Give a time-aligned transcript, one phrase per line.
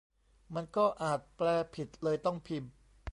[0.55, 2.71] มันก็อาจแปลผิด เลยต้องพิมพ์